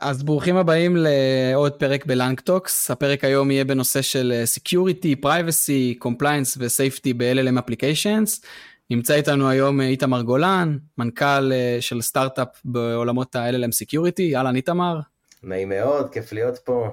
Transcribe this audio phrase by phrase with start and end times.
[0.00, 6.56] אז ברוכים הבאים לעוד פרק ב-LangTalks, הפרק היום יהיה בנושא של אה, Security, Privacy, Compliance
[6.58, 8.46] ו-Safety ב-LLM Applications.
[8.90, 15.00] נמצא איתנו היום אה, איתמר גולן, מנכ"ל אה, של סטארט-אפ בעולמות ה-LLM Security, אהלן איתמר.
[15.42, 16.88] נעים מאוד, כיף להיות פה.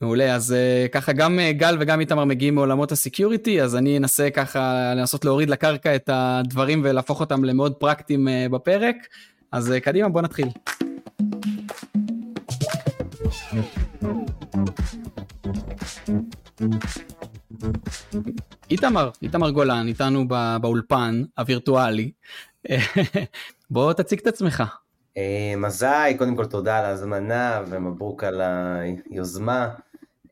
[0.00, 0.54] מעולה, אז
[0.92, 5.94] ככה גם גל וגם איתמר מגיעים מעולמות ה-security, אז אני אנסה ככה לנסות להוריד לקרקע
[5.94, 8.96] את הדברים ולהפוך אותם למאוד פרקטיים בפרק,
[9.52, 10.48] אז קדימה בוא נתחיל.
[18.70, 20.28] איתמר, איתמר גולן, איתנו
[20.60, 22.12] באולפן הווירטואלי.
[23.70, 24.62] בוא תציג את עצמך.
[25.16, 29.68] אה, מזאי, קודם כל תודה על ההזמנה ומברוק על היוזמה.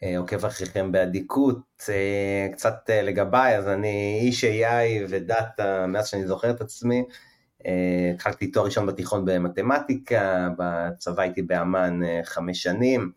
[0.02, 1.60] אה, עוקב אחריכם באדיקות.
[1.88, 7.04] אה, קצת לגביי, אז אני איש AI ודאטה מאז שאני זוכר את עצמי.
[8.14, 13.10] התחלתי תואר ראשון בתיכון במתמטיקה, בצבא הייתי באמ"ן חמש שנים.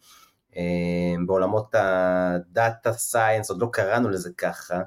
[1.26, 4.82] בעולמות ה-data science, עוד לא קראנו לזה ככה,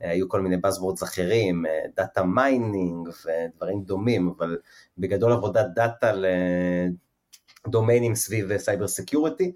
[0.00, 1.64] היו כל מיני Buzzwords אחרים,
[1.96, 4.58] data mining ודברים דומים, אבל
[4.98, 6.12] בגדול עבודת data
[7.66, 9.52] לדומיינים סביב cyber security.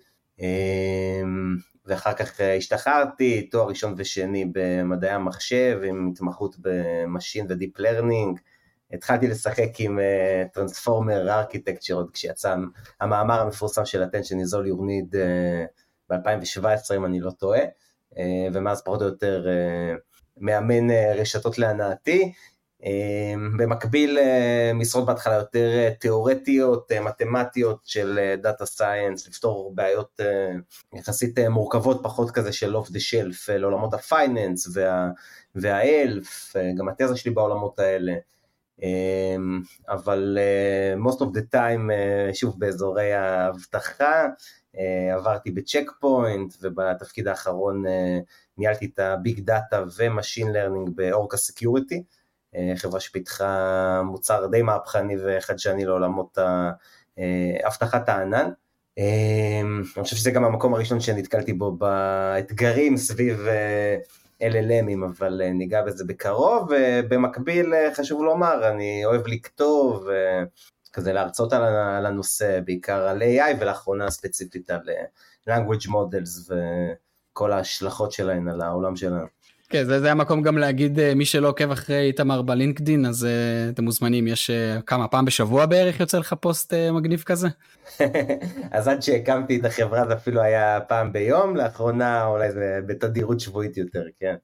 [1.86, 8.40] ואחר כך השתחררתי, תואר ראשון ושני במדעי המחשב עם התמחות ב-machine ו-deep learning.
[8.92, 9.98] התחלתי לשחק עם
[10.52, 12.56] transformer uh, architecture עוד כשיצא
[13.00, 17.60] המאמר המפורסם של attention is need uh, ב-2017 אם אני לא טועה,
[18.12, 18.16] uh,
[18.52, 20.00] ומאז פחות או יותר uh,
[20.36, 22.32] מאמן רשתות להנאתי.
[23.58, 24.19] במקביל
[24.74, 30.20] משרות בהתחלה יותר תיאורטיות, מתמטיות של data science, לפתור בעיות
[30.94, 35.10] יחסית מורכבות פחות כזה של off the shelf לעולמות ה-finance וה,
[35.54, 38.12] וה-health, גם התזה שלי בעולמות האלה.
[38.82, 44.26] אמ, אבל אה, most of the time אה, שוב באזורי האבטחה,
[44.78, 47.84] אה, עברתי בצ'ק פוינט ובתפקיד האחרון
[48.58, 52.02] ניהלתי את ה-big data ו-machine learning באורקה סקיוריטי,
[52.76, 56.38] חברה שפיתחה מוצר די מהפכני וחדשני לעולמות
[57.66, 58.50] אבטחת הענן.
[58.98, 63.46] אמ, אני חושב שזה גם המקום הראשון שנתקלתי בו באתגרים סביב
[64.40, 70.42] LLMים, אבל אה, ניגע בזה בקרוב, ובמקביל אה, חשוב לומר, אני אוהב לכתוב, אה,
[70.92, 74.80] כזה להרצות על הנושא, בעיקר על AI, ולאחרונה ספציפית על
[75.48, 76.52] language models
[77.32, 79.26] וכל ההשלכות שלהן על העולם שלנו.
[79.70, 83.84] כן, זה, זה המקום גם להגיד, מי שלא עוקב אחרי איתמר בלינקדין, אז uh, אתם
[83.84, 87.48] מוזמנים, יש uh, כמה, פעם בשבוע בערך יוצא לך פוסט uh, מגניב כזה?
[88.70, 93.76] אז עד שהקמתי את החברה זה אפילו היה פעם ביום, לאחרונה אולי זה בתדירות שבועית
[93.76, 94.34] יותר, כן.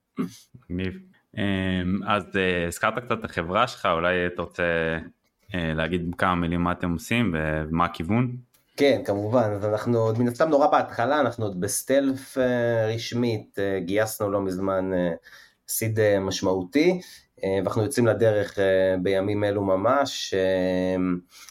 [0.69, 0.99] מגניב.
[1.37, 2.23] אמ, אז
[2.67, 4.97] הזכרת קצת את החברה שלך, אולי אתה רוצה
[5.53, 7.35] להגיד כמה מילים מה אתם עושים
[7.69, 8.46] ומה הכיוון?
[8.77, 12.41] כן, כמובן, אז אנחנו עוד מן הסתם נורא בהתחלה, אנחנו עוד בסטלף uh,
[12.95, 15.17] רשמית, uh, גייסנו לא מזמן uh,
[15.67, 17.01] סיד משמעותי,
[17.43, 18.59] ואנחנו יוצאים לדרך
[19.01, 20.33] בימים אלו ממש.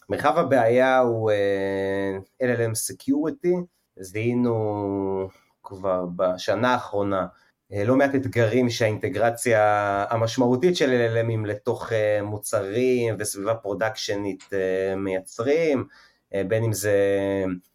[0.08, 1.30] מרחב הבעיה הוא
[2.42, 3.56] LLM Security,
[4.00, 5.28] זיהינו
[5.62, 7.26] כבר בשנה האחרונה
[7.70, 9.60] לא מעט אתגרים שהאינטגרציה
[10.10, 14.44] המשמעותית של LLMים לתוך מוצרים וסביבה פרודקשנית
[14.96, 15.84] מייצרים, אה,
[16.34, 16.94] בין אם זה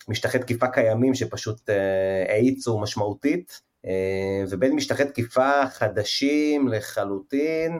[0.07, 7.79] משטחי תקיפה קיימים שפשוט אה, האיצו משמעותית, אה, ובין משטחי תקיפה חדשים לחלוטין,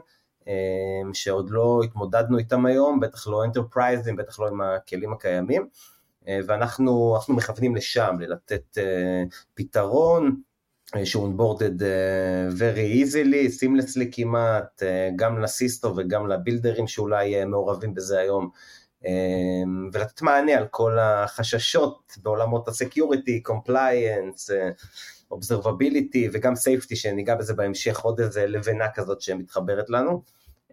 [1.14, 5.68] שעוד לא התמודדנו איתם היום, בטח לא אנטרפרייזים, בטח לא עם הכלים הקיימים,
[6.28, 8.78] ואנחנו מכוונים לשם, לתת
[9.54, 10.42] פתרון
[11.04, 11.82] שהוא onboarded
[12.58, 14.84] very easily, seamlessly כמעט,
[15.16, 18.50] גם לסיסטו וגם ל-builderים שאולי מעורבים בזה היום,
[19.94, 24.50] ולתת מענה על כל החששות בעולמות ה-security, compliance,
[25.32, 30.22] observability וגם safety שניגע בזה בהמשך עוד איזה לבנה כזאת שמתחברת לנו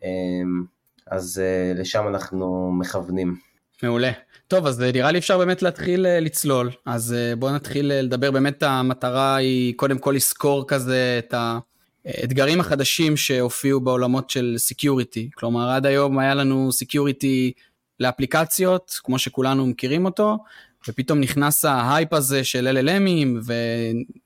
[0.04, 0.64] אמ,
[1.06, 3.36] אז אה, לשם אנחנו מכוונים.
[3.82, 4.10] מעולה.
[4.48, 8.62] טוב אז אה, נראה לי אפשר באמת להתחיל אה, לצלול אז בואו נתחיל לדבר באמת
[8.62, 11.34] המטרה היא קודם כל לזכור כזה את
[12.04, 17.52] האתגרים החדשים שהופיעו בעולמות של security כלומר עד היום היה לנו security
[18.00, 20.38] לאפליקציות, כמו שכולנו מכירים אותו,
[20.88, 23.52] ופתאום נכנס ההייפ הזה של LLMים,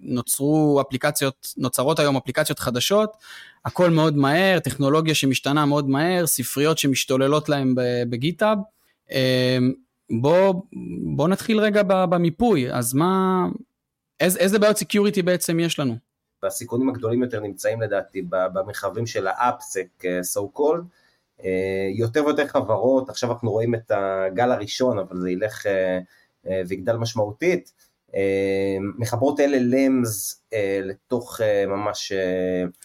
[0.00, 3.12] ונוצרו אפליקציות, נוצרות היום אפליקציות חדשות,
[3.64, 7.74] הכל מאוד מהר, טכנולוגיה שמשתנה מאוד מהר, ספריות שמשתוללות להם
[8.10, 8.58] בגיטאב.
[9.10, 9.72] אמ,
[10.20, 10.54] בוא,
[11.16, 13.46] בוא נתחיל רגע במיפוי, אז מה,
[14.20, 15.96] איזה, איזה בעיות security בעצם יש לנו?
[16.42, 19.86] והסיכונים הגדולים יותר נמצאים לדעתי במרחבים של ה-AppSec,
[20.36, 20.82] so called,
[21.94, 27.72] יותר ויותר חברות, עכשיו אנחנו רואים את הגל הראשון, אבל זה ילך אה, ויגדל משמעותית,
[28.98, 30.36] מחברות LLMs
[30.82, 32.12] לתוך ממש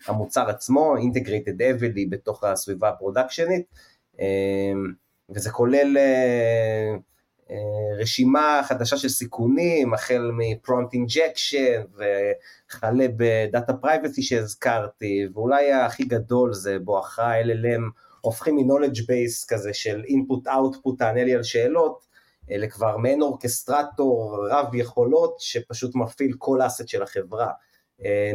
[0.08, 3.66] המוצר עצמו, integrated heavily בתוך הסביבה ה-productionית,
[5.30, 5.98] וזה כולל
[7.98, 16.80] רשימה חדשה של סיכונים, החל מ-prompt injection וכלה ב-data privacy שהזכרתי, ואולי הכי גדול זה
[16.80, 22.08] בואכה LLM הופכים מ-knowledge base כזה של input-output, תענה לי על שאלות,
[22.50, 27.52] לכבר מעין orchestrator רב יכולות שפשוט מפעיל כל asset של החברה.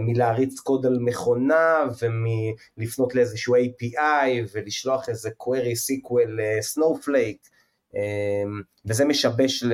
[0.00, 7.48] מלהריץ קוד על מכונה ומלפנות לאיזשהו API ולשלוח איזה query SQL Snowflake
[7.94, 9.64] אמ, וזה משבש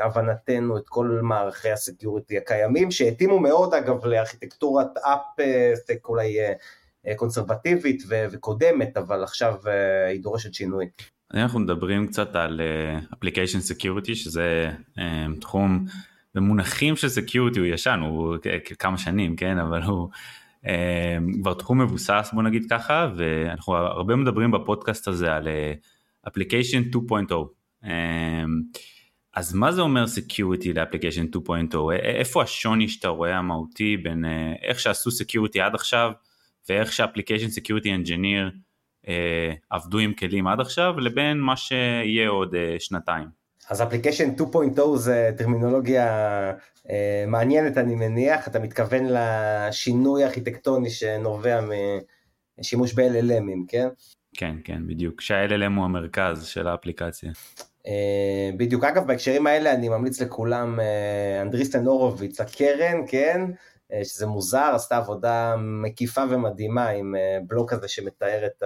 [0.00, 6.52] להבנתנו את כל מערכי ה-security הקיימים, שהתאימו מאוד אגב לארכיטקטורת AppSec אולי אה,
[7.16, 8.02] קונסרבטיבית
[8.32, 10.86] וקודמת, אבל עכשיו אה, היא דורשת שינוי.
[11.34, 12.60] אנחנו מדברים קצת על
[13.14, 14.70] application uh, security שזה
[15.40, 15.86] תחום
[16.34, 18.36] במונחים של security הוא ישן הוא
[18.78, 20.08] כמה שנים כן אבל הוא
[21.42, 25.48] כבר תחום מבוסס בוא נגיד ככה ואנחנו הרבה מדברים בפודקאסט הזה על
[26.28, 27.34] application 2.0.
[27.84, 27.90] אמ,
[29.34, 31.76] אז מה זה אומר security ל-application 2.0?
[32.02, 36.12] איפה השוני שאתה רואה המהותי בין אה, איך שעשו security עד עכשיו
[36.68, 38.50] ואיך ש-application security engineer
[39.70, 43.28] עבדו עם כלים עד עכשיו לבין מה שיהיה עוד אה, שנתיים?
[43.70, 46.06] אז application 2.0 זה טרמינולוגיה
[46.90, 51.60] אה, מעניינת אני מניח, אתה מתכוון לשינוי ארכיטקטוני שנובע
[52.58, 53.88] משימוש ב-LLMים, כן?
[54.36, 57.30] כן, כן, בדיוק, שה-LLM הוא המרכז של האפליקציה.
[57.86, 63.54] אה, בדיוק, אגב, בהקשרים האלה אני ממליץ לכולם, אה, Andreessen Horowitz, הקרן, כן, אה,
[64.04, 67.14] שזה מוזר, עשתה עבודה מקיפה ומדהימה עם
[67.46, 68.62] בלוק כזה שמתאר את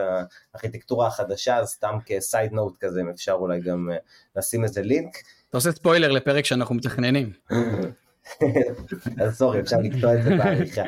[0.54, 3.90] הארכיטקטורה החדשה, אז סתם כסייד נוט כזה, אם אפשר אולי גם
[4.36, 5.16] לשים איזה לינק.
[5.48, 7.32] אתה עושה ספוילר לפרק שאנחנו מתכננים.
[9.20, 10.82] אז סורי, אפשר לקטוע את זה בעריכה.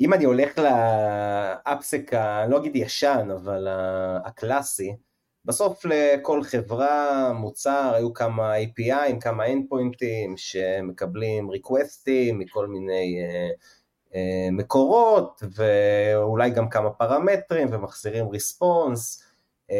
[0.00, 2.12] אם אני הולך לאפסק,
[2.48, 3.68] לא אגיד ישן, אבל
[4.24, 4.96] הקלאסי,
[5.44, 14.16] בסוף לכל חברה, מוצר, היו כמה API, כמה endpointים שמקבלים ריקווסטים מכל מיני uh, uh,
[14.52, 19.22] מקורות, ואולי גם כמה פרמטרים ומחזירים ריספונס.
[19.70, 19.74] Uh,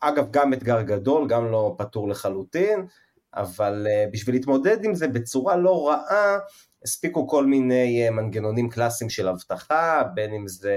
[0.00, 2.86] אגב, גם אתגר גדול, גם לא פתור לחלוטין,
[3.34, 6.38] אבל בשביל להתמודד עם זה בצורה לא רעה,
[6.84, 10.76] הספיקו כל מיני אה, מנגנונים קלאסיים של אבטחה, בין אם זה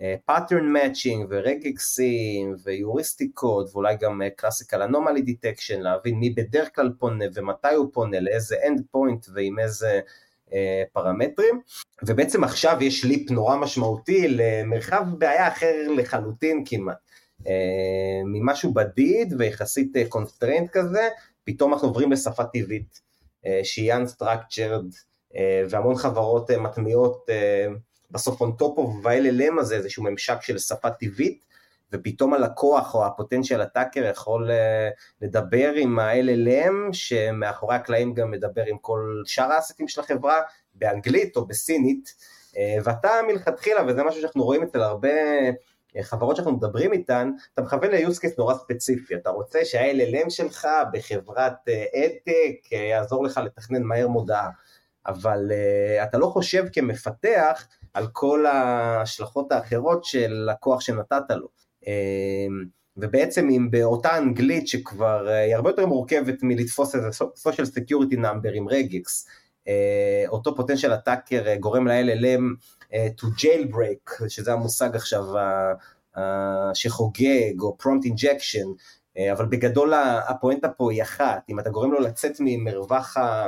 [0.00, 6.92] אה, pattern matching ורגקסים ויוריסטיקות ואולי גם אה, classical anomaly detection, להבין מי בדרך כלל
[6.98, 10.00] פונה ומתי הוא פונה, לאיזה end point ועם איזה
[10.92, 11.60] פרמטרים,
[12.06, 16.96] ובעצם עכשיו יש ליפ נורא משמעותי למרחב בעיה אחר לחלוטין כמעט.
[18.24, 21.08] ממשהו בדיד ויחסית constraint כזה,
[21.44, 23.00] פתאום אנחנו עוברים לשפה טבעית,
[23.62, 24.96] שהיא unstructured
[25.36, 27.66] אה, והמון חברות אה, מטמיעות אה,
[28.10, 31.46] בסוף on top of ה-LLM הזה איזשהו ממשק של שפה טבעית,
[31.92, 34.50] ופתאום הלקוח או הפוטנציאל הטאקר יכול
[35.22, 40.40] לדבר עם ה-LLM, שמאחורי הקלעים גם מדבר עם כל שאר העסקים של החברה,
[40.74, 42.14] באנגלית או בסינית,
[42.84, 45.08] ואתה מלכתחילה, וזה משהו שאנחנו רואים אצל הרבה
[46.02, 51.68] חברות שאנחנו מדברים איתן, אתה מכוון ל-use case נורא ספציפי, אתה רוצה שה-LLM שלך בחברת
[51.68, 54.50] אדטק יעזור לך לתכנן מהר מודעה.
[55.06, 57.66] אבל uh, אתה לא חושב כמפתח
[57.96, 61.48] על כל ההשלכות האחרות של הכוח שנתת לו.
[61.84, 61.88] Uh,
[62.96, 68.54] ובעצם אם באותה אנגלית שכבר uh, היא הרבה יותר מורכבת מלתפוס איזה social security number
[68.54, 69.26] עם רגיקס,
[69.64, 69.70] uh,
[70.28, 72.42] אותו potential attacker uh, גורם ל-LLM
[72.92, 75.22] to jailbreak, שזה המושג עכשיו
[76.74, 78.66] שחוגג, או prompt injection,
[79.32, 79.92] אבל בגדול
[80.28, 83.46] הפואנטה פה היא אחת, אם אתה גורם לו לצאת ממרווח ה...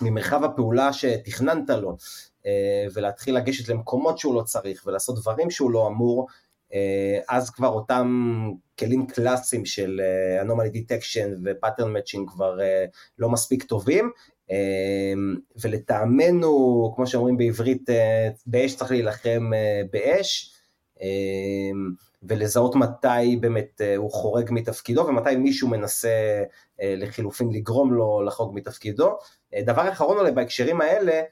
[0.00, 1.96] ממרחב הפעולה שתכננת לו, אה,
[2.94, 6.26] ולהתחיל לגשת למקומות שהוא לא צריך ולעשות דברים שהוא לא אמור,
[6.74, 12.58] אה, אז כבר אותם כלים קלאסיים של אה, anomaly detection ו-pattern matching כבר
[13.18, 14.10] לא מספיק טובים,
[15.62, 17.82] ולטעמנו, כמו שאומרים בעברית,
[18.46, 19.50] באש צריך להילחם
[19.92, 20.54] באש,
[22.22, 26.42] ולזהות מתי באמת הוא חורג מתפקידו ומתי מישהו מנסה
[26.82, 29.16] לחילופין לגרום לו לחרוג מתפקידו.
[29.64, 31.22] דבר אחרון אולי בהקשרים האלה,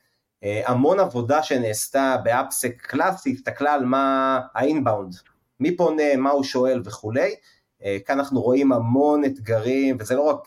[0.42, 5.14] המון עבודה שנעשתה באפסק קלאסי, הסתכלה על מה האינבאונד,
[5.60, 7.34] מי פונה, מה הוא שואל וכולי,
[7.80, 10.46] כאן אנחנו רואים המון אתגרים, וזה לא רק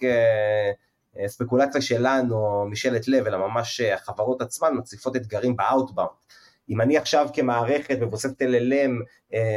[1.27, 6.09] ספקולציה שלנו משאלת לב, אלא ממש החברות עצמן מציפות אתגרים ב-outbound.
[6.69, 8.91] אם אני עכשיו כמערכת מבוססת LLM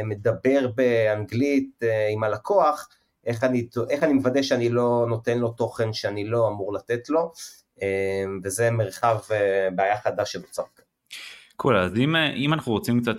[0.03, 1.79] מדבר באנגלית
[2.11, 2.89] עם הלקוח,
[3.25, 7.31] איך אני, איך אני מוודא שאני לא נותן לו תוכן שאני לא אמור לתת לו,
[8.43, 9.17] וזה מרחב
[9.75, 10.85] בעיה חדש שנוצר כאן.
[11.55, 13.15] cool, cool, אז אם, אם אנחנו רוצים קצת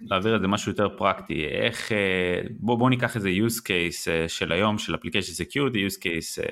[0.00, 1.92] להעביר את זה משהו יותר פרקטי, איך,
[2.50, 6.44] בוא, בוא ניקח איזה use case של היום של application security, use case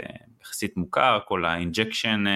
[0.43, 2.26] יחסית מוכר, כל ה-injection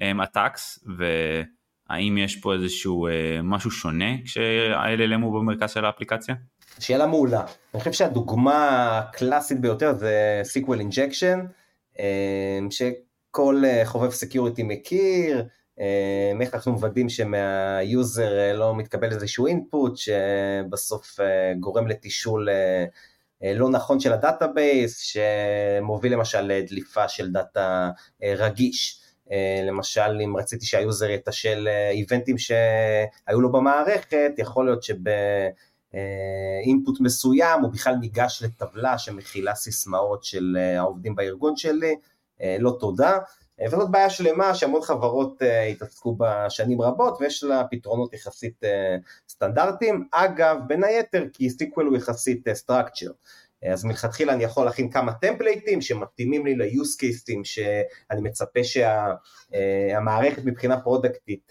[0.00, 3.08] attacks, והאם יש פה איזשהו
[3.42, 6.34] משהו שונה כשה-LLM הוא במרכז של האפליקציה?
[6.78, 7.42] שאלה מעולה.
[7.74, 11.38] אני חושב שהדוגמה הקלאסית ביותר זה SQL injection,
[13.36, 15.44] שכל חובב סקיוריטי מכיר,
[15.80, 22.48] אה, איך אנחנו מוודאים שמה-user אה, לא מתקבל איזשהו input שבסוף אה, גורם לתשאול
[23.54, 27.90] לא נכון של ה-database, שמוביל למשל לדליפה של data
[28.22, 29.02] רגיש.
[29.66, 37.94] למשל, אם רציתי שה-user יתשאל events שהיו לו במערכת, יכול להיות שב-input מסוים הוא בכלל
[37.94, 41.94] ניגש לטבלה שמכילה סיסמאות של העובדים בארגון שלי,
[42.58, 43.18] לא תודה.
[43.64, 48.60] וזאת בעיה שלמה שהמון חברות uh, התעסקו בה שנים רבות ויש לה פתרונות יחסית
[49.28, 52.82] סטנדרטיים, אגב בין היתר כי SQL הוא יחסית uh,
[53.72, 60.46] אז מלכתחילה אני יכול להכין כמה templates שמתאימים לי ל-use cases שאני מצפה שהמערכת uh,
[60.46, 61.50] מבחינה פרודקטית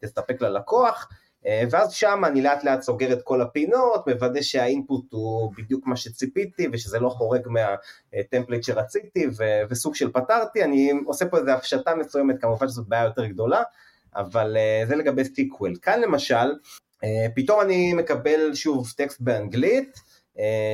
[0.00, 1.16] תספק ללקוח, אה,
[1.70, 6.68] ואז שם אני לאט לאט סוגר את כל הפינות, מוודא שה-input הוא בדיוק מה שציפיתי
[6.72, 12.40] ושזה לא חורג מה-template שרציתי ו- וסוג של פתרתי, אני עושה פה איזו הפשטה מסוימת,
[12.40, 13.62] כמובן שזאת בעיה יותר גדולה,
[14.16, 15.76] אבל uh, זה לגבי SQL.
[15.82, 16.52] כאן למשל,
[17.34, 19.98] פתאום אני מקבל שוב טקסט באנגלית,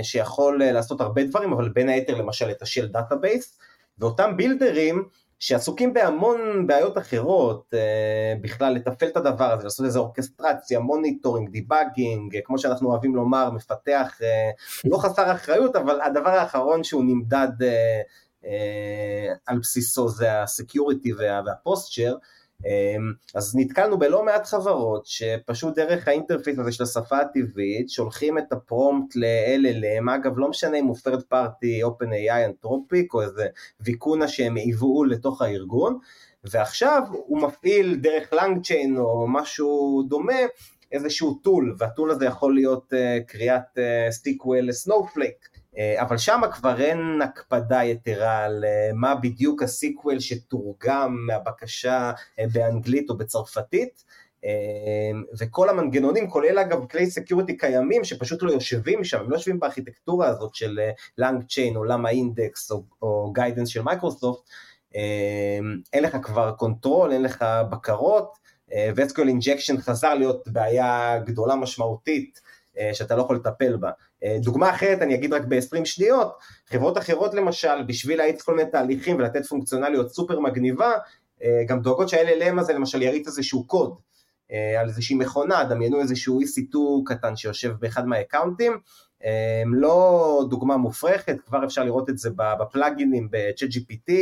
[0.03, 3.59] שיכול לעשות הרבה דברים, אבל בין היתר למשל לתשאל database,
[3.99, 5.05] ואותם builders,
[5.41, 12.37] שעסוקים בהמון בעיות אחרות, אה, בכלל לתפעל את הדבר הזה, לעשות איזו orchestration, monitoring, debugging,
[12.37, 14.51] אה, כמו שאנחנו אוהבים לומר, מפתח, אה,
[14.85, 17.49] לא חסר אחריות, אבל הדבר האחרון שהוא נמדד
[19.47, 22.38] על בסיסו זה ה-security וה-posture, אמ,
[23.35, 29.17] אז נתקלנו בלא מעט חברות שפשוט דרך ה-interface הזה של השפה הטבעית שולחים את ה-prompt
[29.17, 33.47] ל-LLM, אגב לא משנה אם הוא third party, OpenAI, Anthropic או איזה
[33.81, 35.99] Vicuna שהם הביאו לתוך הארגון,
[36.45, 40.41] ועכשיו הוא מפעיל דרך LangChain או משהו דומה
[40.93, 43.79] איזשהו tool, וה-tool הזה יכול להיות uh, קריאת
[44.11, 45.58] SQL ל-Snowflake.
[45.79, 52.45] אה, אבל שם כבר אין הקפדה יתרה על אה, מה בדיוק ה-SQL שתורגם מהבקשה אה,
[52.53, 54.05] באנגלית או בצרפתית,
[55.41, 60.29] וכל המנגנונים, כולל אגב כלי security קיימים שפשוט לא יושבים שם, הם לא יושבים בארכיטקטורה
[60.29, 60.81] הזאת של
[61.19, 64.51] LangChain או LlamaIndex או, או Guidance של מייקרוסופט,
[65.93, 68.39] אין לך כבר control, אין לך בקרות,
[68.97, 72.41] ו-SQL injection חזר להיות בעיה גדולה משמעותית
[72.93, 73.91] שאתה לא יכול לטפל בה.
[74.25, 78.71] אה, דוגמה אחרת, אני אגיד רק ב-20 שניות, חברות אחרות למשל, בשביל להאיץ כל מיני
[78.71, 80.93] תהליכים ולתת פונקציונליות סופר מגניבה,
[81.43, 83.95] אה, גם דואגות שה-LLM הזה למשל יריץ איזשהו קוד
[84.53, 88.79] אה, על איזושהי מכונה, דמיינו איזשהו EC2 קטן שיושב באחד מהאקאונטים,
[89.67, 94.13] לא דוגמה מופרכת, כבר אפשר לראות את זה בפלאגינים ב-ChatGPT,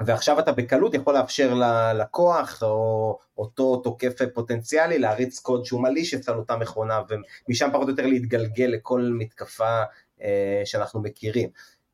[0.00, 6.38] ועכשיו אתה בקלות יכול לאפשר ללקוח או אותו תוקף פוטנציאלי להריץ קוד שהוא מלישס על
[6.38, 7.00] אותה מכונה
[7.48, 9.82] ומשם פחות או יותר להתגלגל לכל מתקפה
[10.22, 11.48] אה, שאנחנו מכירים.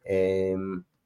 [0.09, 0.15] אה,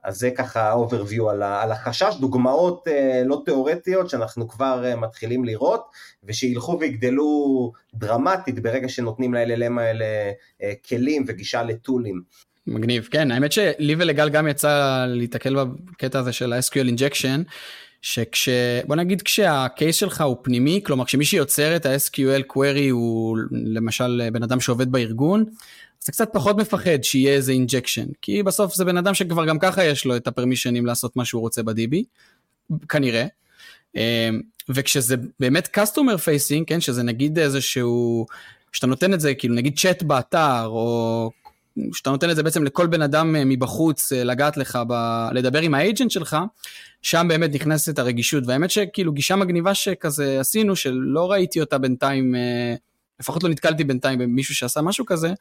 [0.07, 5.45] אז זה ככה overview על, על החשש, דוגמאות אה, לא תיאורטיות שאנחנו כבר אה, מתחילים
[5.45, 5.87] לראות
[6.25, 10.05] ושילכו ויגדלו דרמטית ברגע שנותנים ל-LLM האלה
[10.63, 12.23] אה, כלים וגישה ל-tools.
[12.67, 17.51] מגניב, כן, האמת שלי ולגל גם יצא להתקל בקטע הזה של ה-SQL injection,
[18.03, 18.49] שכש...
[18.87, 24.43] בוא נגיד כשה-case שלך הוא פנימי, כלומר כשמי שיוצר את ה-SQL query הוא למשל בן
[24.43, 28.97] אדם שעובד בארגון, אז אתה קצת פחות מפחד שיהיה איזה injection, כי בסוף זה בן
[28.97, 31.97] אדם שכבר גם ככה יש לו את ה-permissions לעשות מה שהוא רוצה ב-DB,
[32.89, 33.27] כנראה.
[33.97, 34.01] אמ,
[34.69, 38.27] וכשזה באמת customer facing, כן, שזה נגיד איזשהו,
[38.73, 41.31] שאתה נותן את זה כאילו נגיד צ'אט באתר או
[41.93, 44.93] שאתה נותן את זה בעצם לכל בן אדם אה, מבחוץ אה, לגעת לך, ב...
[45.33, 46.37] לדבר עם האג'נט שלך,
[47.03, 48.45] שם באמת נכנסת הרגישות.
[48.47, 52.75] והאמת שכאילו גישה מגניבה שכזה עשינו, שלא ראיתי אותה בינתיים, אה,
[53.21, 55.33] לפחות לא נתקלתי בינתיים במישהו שעשה משהו כזה,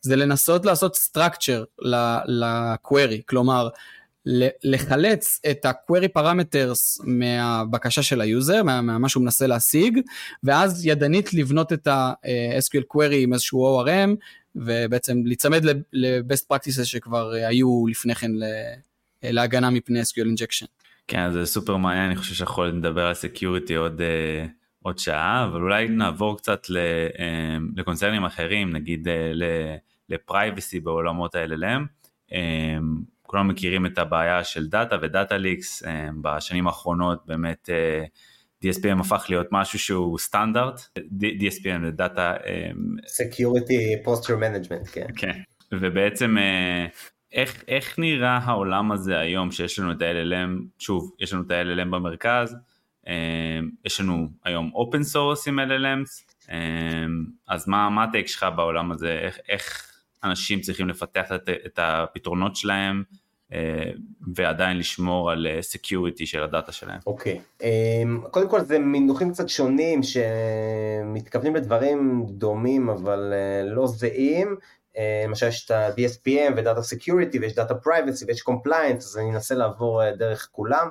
[0.00, 1.84] זה לנסות לעשות structure
[2.26, 3.68] ל-query, כלומר,
[4.64, 9.98] לחלץ את ה-query parameters מהבקשה של ה-user, מה, מה שהוא מנסה להשיג,
[10.42, 14.16] ואז ידנית לבנות את ה-SQL query עם איזשהו ORM,
[14.66, 18.30] ובעצם להיצמד ל-best practices שכבר היו לפני כן
[19.22, 20.66] להגנה מפני SQL injection.
[21.08, 24.46] כן, זה סופר מעניין, אני חושב שיכול לדבר על security עוד, אה,
[24.82, 26.66] עוד שעה, אבל אולי נעבור קצת
[27.76, 29.08] ל-concerns אחרים, נגיד
[30.08, 32.34] ל-privacy בעולמות ה-LLM.
[33.22, 35.82] כולם מכירים את הבעיה של data ו-data leaks,
[36.22, 37.70] בשנים האחרונות באמת
[38.64, 40.80] DSPM הפך להיות משהו שהוא סטנדרט,
[41.20, 42.34] DSPM זה data...
[42.98, 45.06] Security Posture Management, כן.
[45.16, 45.40] כן,
[45.72, 46.36] ובעצם
[47.32, 51.88] איך, איך נראה העולם הזה היום שיש לנו את ה-LLM, שוב, יש לנו את ה-LLM
[51.90, 52.56] במרכז,
[53.84, 56.34] יש לנו היום open source עם LLMs,
[57.48, 59.92] אז מה, מה ה-take שלך בעולם הזה, איך, איך
[60.24, 63.02] אנשים צריכים לפתח את, את הפתרונות שלהם,
[64.34, 67.00] ועדיין לשמור על security של ה-data שלהם.
[67.06, 67.62] Okay, okay.
[68.30, 73.32] קודם כל זה מינוחים קצת שונים שמתכוונים לדברים דומים אבל
[73.64, 74.56] לא זהים.
[75.24, 80.10] למשל יש את ה-DSPM ו-Data Security ויש Data Privacy ויש Compliance, אז אני אנסה לעבור
[80.10, 80.88] דרך כולם.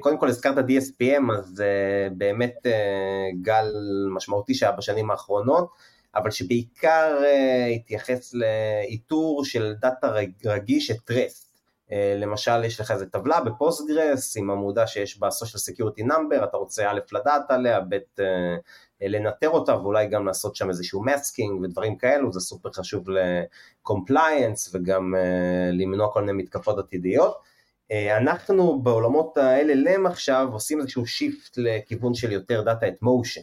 [0.00, 1.62] קודם כל הזכרת DSPM, אז
[2.16, 2.66] באמת
[3.42, 3.72] גל
[4.14, 5.68] משמעותי שהיה בשנים האחרונות,
[6.14, 7.18] אבל שבעיקר
[7.74, 10.12] התייחס לאיתור של data
[10.44, 11.45] רגיש at rest.
[11.92, 16.90] למשל יש לך איזה טבלה ב-Postgres עם עמודה שיש בה social security number, אתה רוצה
[16.90, 17.96] א' לדעת עליה, ב'
[19.00, 25.14] לנטר אותה ואולי גם לעשות שם איזשהו masking ודברים כאלו, זה סופר חשוב ל-compliance וגם
[25.72, 27.36] למנוע כל מיני מתקפות עתידיות.
[28.16, 33.40] אנחנו בעולמות ה-LLM עכשיו עושים איזשהו shift לכיוון של יותר data at motion.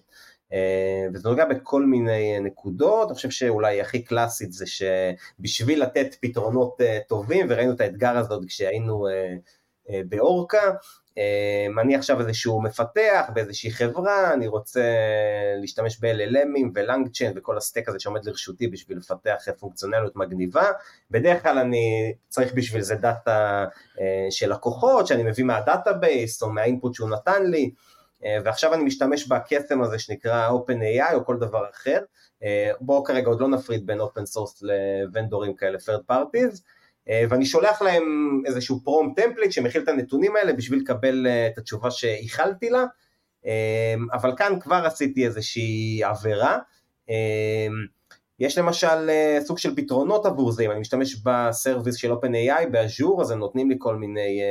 [1.14, 7.46] וזה נוגע בכל מיני נקודות, אני חושב שאולי הכי קלאסית זה שבשביל לתת פתרונות טובים,
[7.50, 9.08] וראינו את האתגר הזה עוד כשהיינו
[9.90, 10.72] באורקה,
[11.82, 14.82] אני עכשיו איזשהו מפתח באיזושהי חברה, אני רוצה
[15.62, 20.72] להשתמש ב-LLMים ו LangChain וכל ה stack הזה שעומד לרשותי בשביל לפתח פונקציונליות מגניבה,
[21.12, 23.66] בדרך כלל אני צריך בשביל זה דאטה
[24.30, 27.72] של לקוחות שאני מביא מה database או מהאינפוט שהוא נתן לי,
[28.44, 32.00] ועכשיו אני משתמש בקסם הזה שנקרא OpenAI או כל דבר אחר,
[32.82, 36.62] בואו כרגע עוד לא נפריד בין open source ל vendors כאלה third parties,
[37.30, 38.04] ואני שולח להם
[38.46, 42.86] איזשהו prompt template שמכיל את הנתונים האלה בשביל לקבל את התשובה שייחלתי לה,
[44.14, 46.58] אבל כאן כבר עשיתי איזושהי עבירה.
[48.40, 49.10] יש למשל
[49.46, 53.40] סוג של פתרונות עבור זה, אם אני משתמש בסרוויס של OpenAI ב Azure, אז הם
[53.40, 54.42] נותנים לי כל מיני,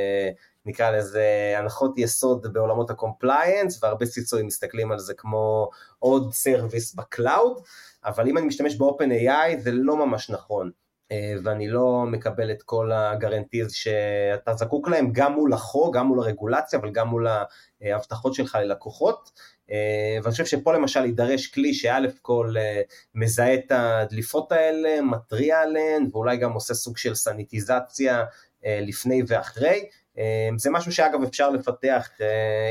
[0.66, 6.94] נקרא לזה, הנחות יסוד בעולמות ה compliance, והרבה CISO-ים מסתכלים על זה כמו עוד service
[6.94, 7.60] בקלאוד,
[8.04, 10.70] אבל אם אני משתמש ב-OpenAI זה לא ממש נכון.
[11.44, 16.20] ואני לא מקבל את כל ה guarantees שאתה זקוק להם גם מול החוק, גם מול
[16.20, 17.26] הרגולציה, אבל גם מול
[17.82, 19.30] ההבטחות שלך ללקוחות.
[20.22, 22.54] ואני חושב שפה למשל יידרש כלי שא' כל
[23.14, 28.24] מזהה את הדליפות האלה, מתריע עליהן, ואולי גם עושה סוג של סניטיזציה
[28.66, 29.84] לפני ואחרי.
[30.56, 32.08] זה משהו שאגב אפשר לפתח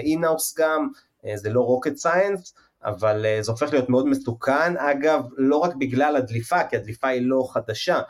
[0.04, 0.88] אינאוס גם,
[1.36, 6.63] זה לא rocket science, אבל זה הופך להיות מאוד מסוכן, אגב, לא רק בגלל הדליפה,
[6.63, 8.01] כי הדליפה היא לא חדשה,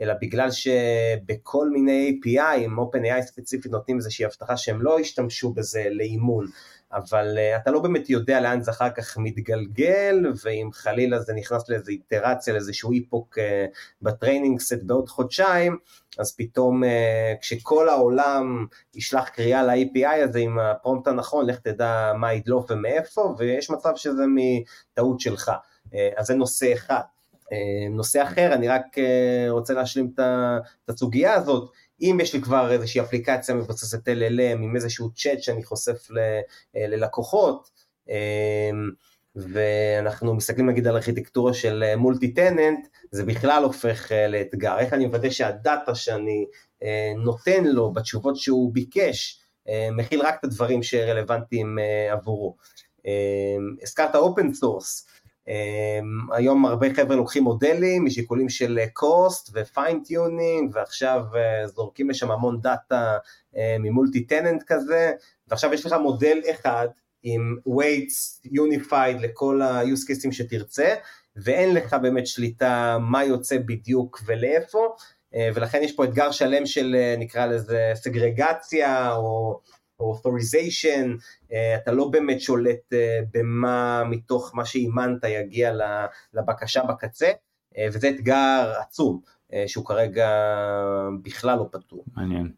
[0.00, 5.84] אלא בגלל שבכל מיני API, עם OpenAI ספציפית נותנים איזושהי הבטחה שהם לא ישתמשו בזה
[5.90, 6.46] לאימון,
[6.92, 11.68] אבל uh, אתה לא באמת יודע לאן זה אחר כך מתגלגל, ואם חלילה זה נכנס
[11.68, 13.42] לאיזו איטרציה, לאיזשהו epoch uh,
[14.02, 15.78] ב training set בעוד חודשיים,
[16.18, 16.86] אז פתאום uh,
[17.40, 23.34] כשכל העולם ישלח קריאה ל-API הזה עם ה prompt הנכון, לך תדע מה ידלוף ומאיפה,
[23.38, 25.52] ויש מצב שזה מטעות שלך.
[25.86, 27.00] Uh, אז זה נושא אחד.
[27.90, 28.82] נושא אחר, אני רק
[29.48, 30.20] רוצה להשלים את
[30.88, 31.70] הסוגיה הזאת,
[32.02, 36.08] אם יש לי כבר איזושהי אפליקציה מבוססת LLM עם איזשהו צ'אט שאני חושף
[36.74, 37.70] ללקוחות,
[39.36, 45.94] ואנחנו מסתכלים נגיד על ארכיטקטורה של multi-tenant, זה בכלל הופך לאתגר, איך אני מוודא שהדאטה
[45.94, 46.46] שאני
[47.24, 49.40] נותן לו בתשובות שהוא ביקש,
[49.92, 51.78] מכיל רק את הדברים שרלוונטיים
[52.10, 52.56] עבורו.
[53.82, 55.06] הזכרת open source,
[56.32, 63.16] היום הרבה חבר'ה לוקחים מודלים משיקולים של cost ו-fine-tuning ועכשיו uh, זורקים לשם המון דאטה
[63.80, 65.12] ממולטי טננט כזה
[65.48, 66.88] ועכשיו יש לך מודל אחד
[67.22, 70.94] עם weights unified לכל ה-use cases שתרצה
[71.36, 74.86] ואין לך באמת שליטה מה יוצא בדיוק ולאיפה
[75.34, 79.60] uh, ולכן יש פה אתגר שלם של נקרא לזה סגרגציה או
[80.00, 85.72] authorization, אה, אתה לא באמת שולט אה, במה מתוך מה שאימנת יגיע
[86.34, 87.30] לבקשה בקצה,
[87.78, 89.20] אה, וזה אתגר עצום,
[89.66, 90.28] שהוא כרגע
[91.22, 92.04] בכלל לא פתור.
[92.16, 92.52] מעניין.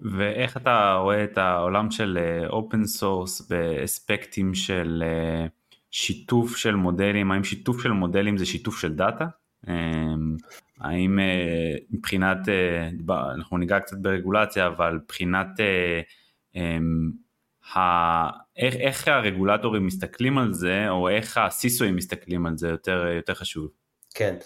[0.00, 2.18] ואיך אתה רואה את העולם של
[2.48, 5.04] open source באספקטים של
[5.90, 9.26] שיתוף של מודלים, האם שיתוף של מודלים זה שיתוף של דאטה?
[10.80, 11.18] האם
[11.90, 12.38] מבחינת,
[13.34, 15.64] אנחנו ניגע קצת ברגולציה, אבל מבחינת אמ,
[18.56, 23.34] איך, איך הרגולטורים מסתכלים על זה, או איך ה CISO-ים מסתכלים על זה יותר, יותר
[23.34, 23.68] חשוב.
[24.14, 24.36] כן,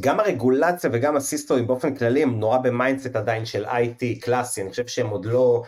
[0.00, 4.62] גם הרגולציה וגם ה CISO-ים באופן כללי הם נורא ב mindset עדיין של IT קלאסי,
[4.62, 5.62] אני חושב שהם עוד לא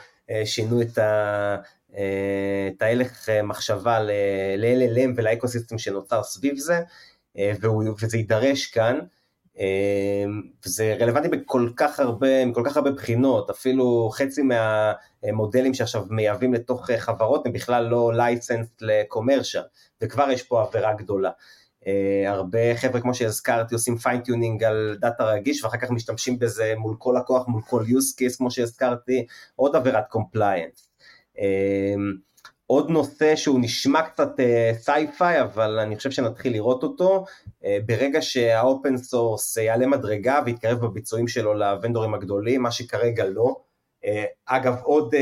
[0.45, 1.57] שינו את ה...
[2.69, 6.81] את ההלך מחשבה ל-LLM ולאקו סיסטם שנוצר סביב זה,
[8.03, 8.99] וזה יידרש כאן.
[10.65, 16.91] זה רלוונטי בכל כך הרבה, מכל כך הרבה בחינות, אפילו חצי מהמודלים שעכשיו מייבאים לתוך
[16.91, 19.63] חברות הם בכלל לא license ל commercial,
[20.03, 21.31] וכבר יש פה עבירה גדולה.
[22.27, 27.15] הרבה חבר'ה כמו שהזכרתי עושים fine-tuning על דאטה רגיש ואחר כך משתמשים בזה מול כל
[27.21, 30.91] לקוח, מול כל use case כמו שהזכרתי, עוד עבירת compliance.
[32.71, 34.33] עוד נושא שהוא נשמע קצת
[34.73, 37.25] sci-fi, uh, אבל אני חושב שנתחיל לראות אותו,
[37.63, 43.25] uh, ברגע שה open source יעלה מדרגה ויתקרב בביצועים שלו ל vendors הגדולים, מה שכרגע
[43.25, 43.57] לא.
[44.05, 44.09] Uh,
[44.47, 45.19] אגב, עוד uh,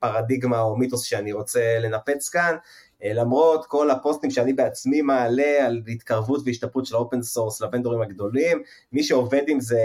[0.00, 5.82] פרדיגמה או מיתוס שאני רוצה לנפץ כאן, uh, למרות כל הפוסטים שאני בעצמי מעלה על
[5.88, 9.80] התקרבות והשתפרות של ה open source ל vendors הגדולים, מי שעובד עם זה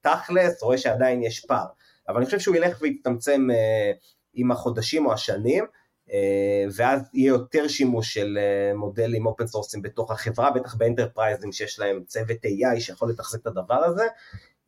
[0.00, 1.66] תכלס רואה שעדיין יש פער.
[2.08, 3.96] אבל אני חושב שהוא ילך ויצטמצם uh,
[4.34, 5.64] עם החודשים או השנים.
[6.12, 11.52] אה, ואז יהיה יותר שימוש של אה, מודלים open source-ים בתוך החברה, בטח ב enterprise-ים
[11.52, 14.04] שיש להם צוות AI שיכול לתחזק את הדבר הזה,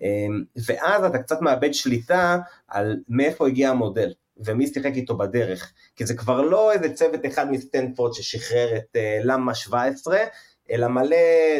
[0.02, 0.26] אה,
[0.66, 4.12] ואז אתה קצת מאבד שליטה על מאיפה הגיע המודל.
[4.36, 9.54] ומי שיחק איתו בדרך, כי זה כבר לא איזה צוות אחד מסטנפורד ששחרר את למה
[9.54, 10.18] 17,
[10.70, 11.16] אלא מלא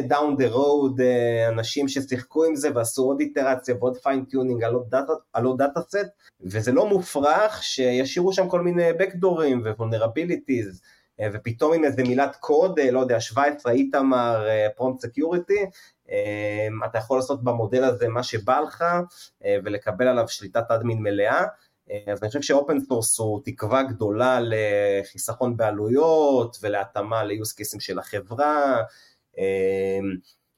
[0.08, 4.64] down the road אה, אנשים ששיחקו עם זה ועשו עוד איטרציה ועוד fine-tuning
[5.32, 6.06] על עוד data set,
[6.40, 10.82] וזה לא מופרך שישאירו שם כל מיני backdoor-ים ו vulnerabilities,
[11.20, 15.66] אה, ופתאום עם איזה מילת קוד, אה, לא יודע, 17 איתמר Prompt Security,
[16.84, 18.84] אתה יכול לעשות במודל הזה מה שבא לך
[19.64, 21.44] ולקבל עליו שליטת admin מלאה.
[22.12, 27.98] אז אני חושב ש open source הוא תקווה גדולה לחיסכון בעלויות ולהתאמה ל-use cases של
[27.98, 28.82] החברה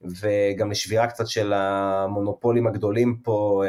[0.03, 3.65] וגם לשבירה קצת של המונופולים הגדולים פה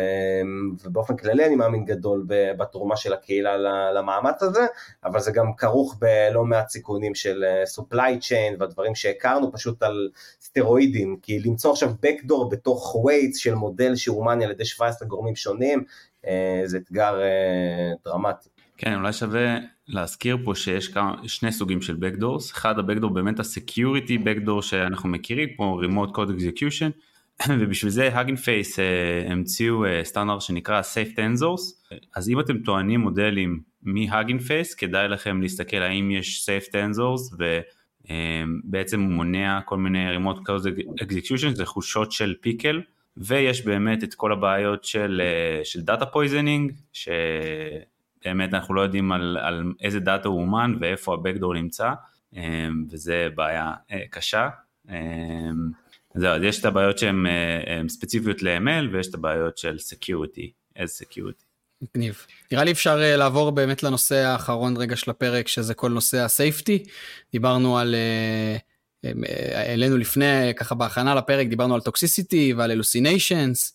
[0.83, 2.25] ובאופן כללי אני מאמין גדול
[2.57, 3.57] בתרומה של הקהילה
[3.91, 4.65] למאמץ הזה
[5.03, 7.43] אבל זה גם כרוך בלא מעט סיכונים של
[7.77, 10.09] supply chain והדברים שהכרנו פשוט על
[10.41, 15.79] סטרואידים כי למצוא עכשיו backdoor בתוך weights של מודל שאומן על ידי 17 גורמים שונים
[15.79, 15.83] אה,
[16.65, 18.49] זה אתגר אה, דרמטי.
[18.77, 24.25] כן, אולי שווה להזכיר פה שיש כמה, שני סוגים של Backdoors, אחד ה-Backdoor באמת ה-Security
[24.25, 26.91] Backdoor שאנחנו מכירים, כמו Remote Code Execution,
[27.59, 33.61] ובשביל זה Hugging Face uh, המציאו סטנדרט שנקרא Safe Tensors, אז אם אתם טוענים מודלים
[33.83, 37.35] מ-Hugging Face, כדאי לכם להסתכל האם יש Safe Tensors,
[38.05, 42.81] ובעצם הוא מונע כל מיני Remote Code Execution, זה חולשות של pickle,
[43.17, 49.37] ויש באמת את כל הבעיות של, אה, של data poisoning, שבאמת אנחנו לא יודעים על,
[49.41, 51.91] על איזה דאטה הוא אומן ואיפה ה backdoor נמצא,
[52.37, 54.49] אה, וזה בעיה אה, קשה.
[56.15, 57.25] זהו, אז יש את הבעיות שהן
[57.89, 61.43] ספציפיות ל-ML ויש את הבעיות של Security, as Security.
[61.81, 62.25] מגניב.
[62.51, 66.83] נראה לי אפשר לעבור באמת לנושא האחרון רגע של הפרק, שזה כל נושא ה safety.
[67.31, 67.95] דיברנו על
[69.53, 73.73] העלינו לפני, ככה בהכנה לפרק, דיברנו על טוקסיסיטי ועל אלוסיניישנס.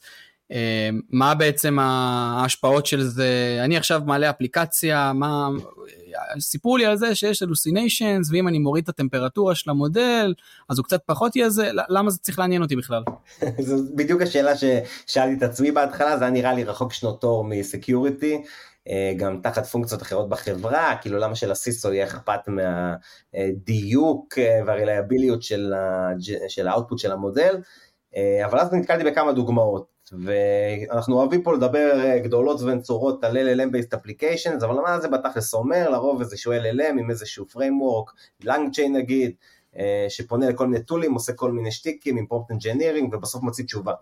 [0.53, 3.59] אה, מה בעצם ההשפעות של זה?
[3.65, 5.49] אני עכשיו מעלה אפליקציה, מה...
[6.41, 10.35] סיפרו לי על זה שיש אלוסיניישנס, ואם אני מוריד את הטמפרטורה של המודל,
[10.69, 13.03] אז הוא קצת פחות יהיה זה, למה זה צריך לעניין אותי בכלל?
[13.67, 18.43] זו בדיוק השאלה ששאלתי את עצמי בהתחלה, זה היה נראה לי רחוק שנות אור מסקיוריטי.
[18.89, 25.33] אה, גם תחת פונקציות אחרות בחברה, כאילו למה של-CISO יהיה אכפת מהדיוק אה, וה reliability
[25.33, 25.75] ות של,
[26.49, 27.63] של ה output של המודל,
[28.17, 29.87] אה, אבל אז נתקלתי בכמה דוגמאות,
[30.25, 35.91] ואנחנו אוהבים פה לדבר גדולות ונצורות על LLM-based applications, אבל מה זה בתכלס אומר?
[35.91, 39.33] לרוב איזשהו LLM עם איזשהו framework, LangChain נגיד,
[40.09, 43.93] שפונה לכל מיני tool ים, עושה כל מיני שטיקים עם prompt engineering ובסוף מוציא תשובה.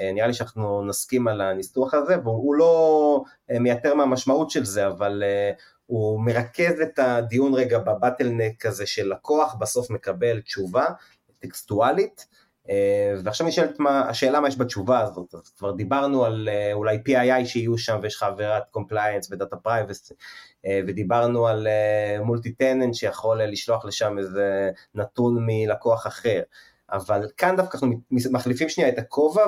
[0.00, 4.86] אה, נראה לי שאנחנו נסכים על הניסוח הזה, והוא לא אה, מייתר מהמשמעות של זה,
[4.86, 5.52] אבל אה,
[5.86, 10.84] הוא מרכז את הדיון רגע ב bottleneck הזה של לקוח, בסוף מקבל תשובה
[11.38, 12.26] טקסטואלית,
[13.24, 17.78] ועכשיו נשאלת מה, השאלה מה יש בתשובה הזאת, אז כבר דיברנו על אולי PII שיהיו
[17.78, 20.14] שם ויש לך עבירת compliance ו data privacy,
[20.86, 21.68] ודיברנו על
[22.20, 26.40] multi tenant שיכול לשלוח לשם איזה נתון מלקוח אחר,
[26.92, 28.00] אבל כאן דווקא אנחנו
[28.32, 29.44] מחליפים שנייה את הכובע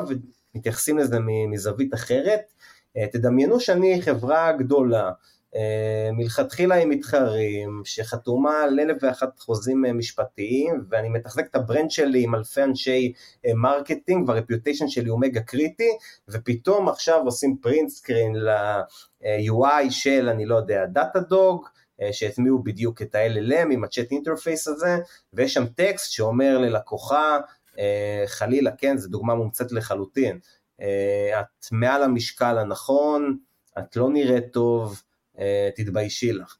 [0.55, 1.19] מתייחסים לזה
[1.51, 2.41] מזווית אחרת.
[2.97, 5.11] אה, תדמיינו שאני חברה גדולה,
[5.55, 11.61] אה, מלכתחילה עם מתחרים, שחתומה על אלף ואחת חוזים אה, משפטיים, ואני מתחזק את ה
[11.61, 13.13] brand שלי עם אלפי אנשי
[13.55, 15.91] marketing, וה reputation שלי הוא מגה קריטי,
[16.29, 21.67] ופתאום עכשיו עושים print screen ל-UI של, אני לא יודע, דאטה דוג,
[22.13, 24.99] שהטמיעו בדיוק את ה-LLM עם ה chat interface הזה,
[25.33, 27.39] ויש שם טקסט שאומר ללקוחה,
[28.27, 30.39] חלילה, כן, זו דוגמה מומצאת לחלוטין.
[31.41, 33.39] את מעל המשקל הנכון,
[33.79, 35.03] את לא נראית טוב,
[35.77, 36.57] תתביישי לך.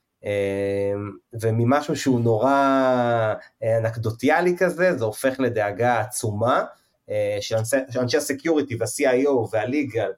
[1.41, 3.35] וממשהו שהוא נורא
[3.79, 6.65] אנקדוטיאלי כזה, זה הופך לדאגה עצומה,
[7.41, 10.11] שאנשי ה security וה-CIO וה legal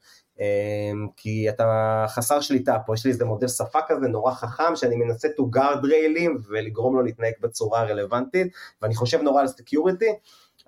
[1.17, 5.29] כי אתה חסר שליטה פה, יש לי איזה מודל שפה כזה נורא חכם שאני מנסה
[5.29, 10.13] to guard railing ולגרום לו להתנהג בצורה הרלוונטית ואני חושב נורא על security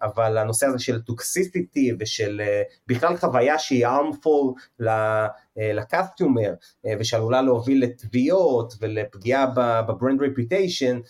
[0.02, 4.60] אבל הנושא הזה של toxicity ושל אה, בכלל חוויה שהיא harmful
[5.56, 6.54] ל customer
[6.86, 9.46] אה, אה, ושעלולה להוביל לתביעות ולפגיעה
[9.88, 11.00] ב brand reputation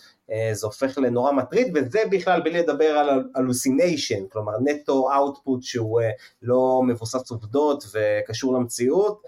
[0.53, 6.01] זה הופך לנורא מטריד וזה בכלל בלי לדבר על hallucination, כלומר נטו output שהוא
[6.41, 9.21] לא מבוסס עובדות וקשור למציאות,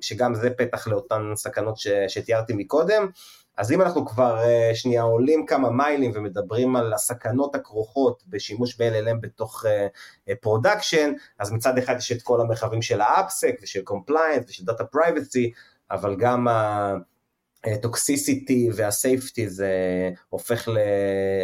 [0.00, 1.76] שגם זה פתח לאותן סכנות
[2.08, 3.08] שתיארתי מקודם.
[3.56, 9.16] אז אם אנחנו כבר אה, שנייה עולים כמה מיילים ומדברים על הסכנות הכרוכות בשימוש ב-LLM
[9.20, 9.64] בתוך
[10.40, 14.48] production, אה, אה, אז מצד אחד יש את כל המרחבים של ה AppSec ושל compliance
[14.48, 15.52] ושל data privacy,
[15.90, 16.46] אבל גם
[17.64, 19.70] ה toxicity וה safety זה
[20.28, 20.78] הופך, ל...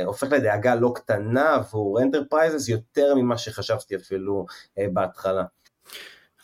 [0.04, 4.46] הופך לדאגה לא קטנה עבור enterprises יותר ממה שחשבתי אפילו
[4.92, 5.44] בהתחלה.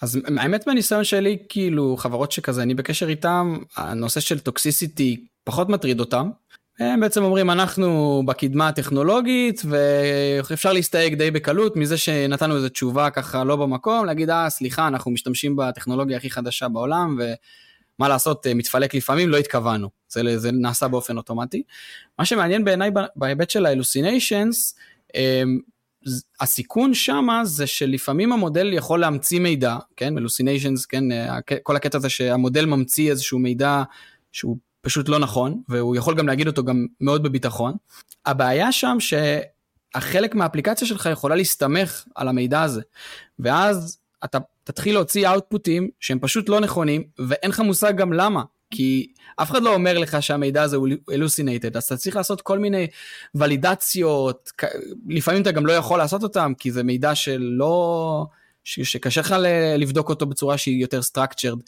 [0.02, 6.00] אז האמת מהניסיון שלי כאילו חברות שכזה אני בקשר איתם הנושא של טוקסיסיטי פחות מטריד
[6.00, 6.30] אותם.
[6.78, 13.44] הם בעצם אומרים אנחנו בקדמה הטכנולוגית ואפשר להסתייג די בקלות מזה שנתנו איזה תשובה ככה
[13.44, 19.28] לא במקום להגיד אה סליחה אנחנו משתמשים בטכנולוגיה הכי חדשה בעולם ומה לעשות מתפלק לפעמים
[19.28, 21.62] לא התכוונו זה, זה נעשה באופן אוטומטי.
[22.18, 24.74] מה שמעניין בעיניי בהיבט של האלוסיניישנס
[25.14, 25.58] אמ,
[26.40, 31.04] הסיכון שמה זה שלפעמים המודל יכול להמציא מידע כן אלוסיניישנס כן
[31.62, 33.82] כל הקטע הזה שהמודל ממציא איזשהו מידע
[34.32, 34.56] שהוא
[34.86, 37.74] פשוט לא נכון, והוא יכול גם להגיד אותו גם מאוד בביטחון.
[38.26, 42.82] הבעיה שם שהחלק מהאפליקציה שלך יכולה להסתמך על המידע הזה,
[43.38, 48.42] ואז אתה תתחיל להוציא אאוטפוטים שהם פשוט לא נכונים, ואין לך מושג גם למה.
[48.70, 52.58] כי אף אחד לא אומר לך שהמידע הזה הוא אלוסינטד, אז אתה צריך לעשות כל
[52.58, 52.86] מיני
[53.34, 54.52] ולידציות,
[55.08, 58.26] לפעמים אתה גם לא יכול לעשות אותם, כי זה מידע שלא,
[58.64, 59.34] שקשה לך
[59.78, 61.60] לבדוק אותו בצורה שהיא יותר structured,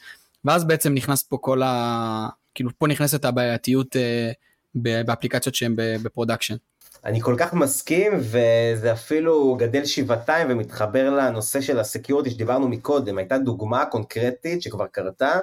[0.44, 2.28] ואז בעצם נכנס פה כל ה...
[2.58, 4.30] כאילו פה נכנסת הבעייתיות אה,
[4.74, 6.54] באפליקציות שהן ב production.
[7.04, 13.18] אני כל כך מסכים וזה אפילו גדל שבעתיים ומתחבר לנושא של ה security שדיברנו מקודם,
[13.18, 15.38] הייתה דוגמה קונקרטית שכבר קרתה,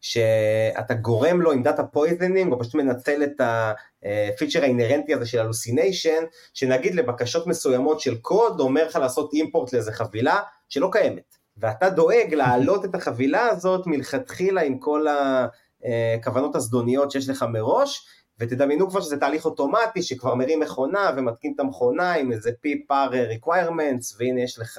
[0.00, 5.38] שאתה גורם לו עם data poisoning, או פשוט מנצל את ה feature האינהרנטי הזה של
[5.38, 11.36] hallucination, שנגיד לבקשות מסוימות של קוד, אומר לך לעשות אימפורט לאיזה חבילה שלא קיימת.
[11.56, 15.46] ואתה דואג להעלות את החבילה הזאת מלכתחילה עם כל ה...
[15.84, 16.16] אה,
[16.54, 18.06] הזדוניות שיש לך מראש,
[18.38, 24.16] ותדמיינו כבר שזה תהליך אוטומטי שכבר מרים מכונה ומתקין את המכונה עם איזה פי-פאר requirements,
[24.18, 24.78] והנה יש לך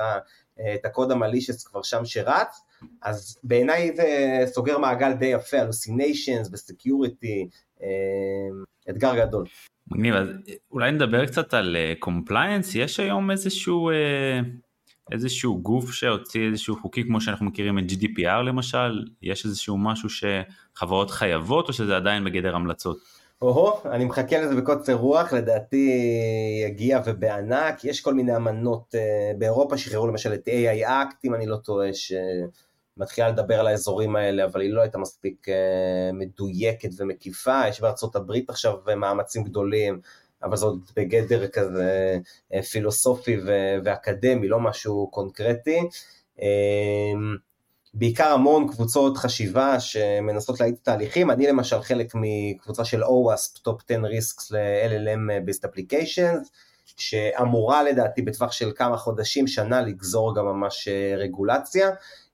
[0.60, 2.62] אה, את הקוד המלישס כבר שם שרץ,
[3.02, 7.48] אז בעיניי זה סוגר מעגל די יפה, הלוסיניישנס וסקיוריטי,
[7.82, 7.88] אה,
[8.90, 9.46] אתגר גדול.
[9.92, 10.28] מגניב, אז
[10.72, 13.90] אולי נדבר קצת על compliance, יש היום איזשהו
[15.12, 21.12] איזשהו גוף שהוציא איזשהו חוקי כמו שאנחנו מכירים את GDPR למשל, יש איזשהו משהו שחברות
[21.12, 22.98] חייבות או שזה עדיין בגדר המלצות?
[23.42, 26.02] או-הו, אני מחכה לזה בקוצר רוח, לדעתי
[26.66, 31.48] יגיע ובענק, יש כל מיני אמנות אה, באירופה שחררו למשל את AI Act, אם אני
[31.48, 35.52] לא טועה, שמתחילה לדבר על האזורים האלה, אבל היא לא הייתה מספיק אה,
[36.14, 40.02] מדויקת ומקיפה, יש בארצות הברית עכשיו מאמצים גדולים,
[40.44, 42.18] אבל זה עוד בגדר כזה
[42.54, 43.38] אה, פילוסופי
[43.84, 45.80] ואקדמי, לא משהו קונקרטי.
[46.40, 47.36] אמ,
[47.94, 54.02] בעיקר המון קבוצות חשיבה שמנסות להאיץ תהליכים, אני למשל חלק מקבוצה של OWASP, Top 10
[54.04, 56.50] Risks ל-LLM Based Applications,
[56.98, 61.90] שאמורה לדעתי בטווח של כמה חודשים, שנה, לגזור גם ממש אה, רגולציה,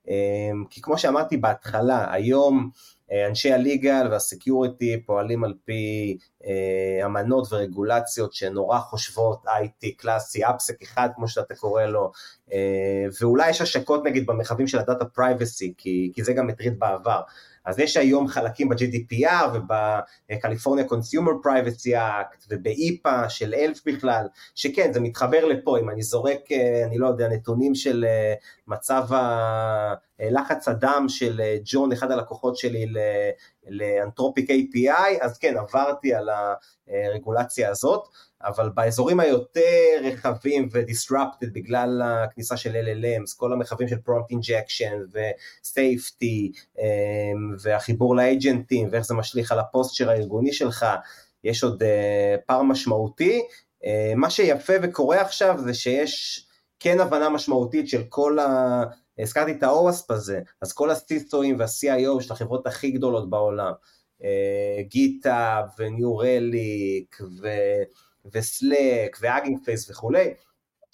[0.08, 2.70] אמ, כי כמו שאמרתי בהתחלה, היום
[3.12, 10.46] אנשי ה legal וה security פועלים על פי אה, אמנות ורגולציות שנורא חושבות IT קלאסי,
[10.45, 12.12] AppSec אחד כמו שאתה קורא לו,
[12.54, 16.80] אה, ואולי יש השקות נגיד במרחבים של ה data privacy, כי, כי זה גם מטריד
[16.80, 17.22] בעבר.
[17.67, 19.58] אז יש היום חלקים ב-GDPR
[20.30, 26.52] ובקליפורניה Consumer Privacy Act וב-HIPAA של health בכלל, שכן, זה מתחבר לפה, אם אני זורק,
[26.52, 28.34] אה, אני לא יודע, נתונים של אה,
[28.67, 29.08] מצב
[30.19, 32.86] הלחץ הדם של אה, ג'ון, אחד הלקוחות שלי
[33.67, 36.30] לאנתרופיק API, אז כן, עברתי על
[36.88, 38.08] הרגולציה הזאת,
[38.43, 46.60] אבל באזורים היותר רחבים ו-disrupted בגלל הכניסה של LLMs, כל המרחבים של prompt injection ו-safety
[46.80, 50.86] אמ, והחיבור לאג'נטים ואיך זה משליך על הפוסטשר הארגוני שלך,
[51.43, 51.86] יש עוד uh,
[52.45, 53.41] פער משמעותי,
[54.15, 56.45] מה שיפה וקורה עכשיו זה שיש
[56.80, 58.84] כן הבנה משמעותית של כל ה...
[59.19, 63.73] הזכרתי את ה-OWASP הזה, אז כל ה-CISOים וה-CIO של החברות הכי גדולות בעולם,
[64.82, 67.17] GitHub ו New Relic
[68.34, 70.34] ו Slack ו Hugging Face וכולי,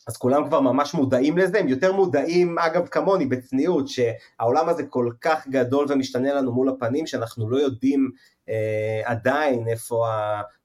[0.07, 5.11] אז כולם כבר ממש מודעים לזה, הם יותר מודעים, אגב כמוני, בצניעות, שהעולם הזה כל
[5.21, 8.11] כך גדול ומשתנה לנו מול הפנים, שאנחנו לא יודעים
[8.49, 10.05] אה, עדיין איפה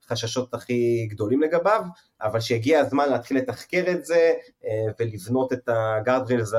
[0.07, 1.83] החששות הכי גדולים לגביו,
[2.23, 4.33] אבל שהגיע הזמן להתחיל לתחקר את זה
[4.65, 6.53] אה, ולבנות את ה guardrails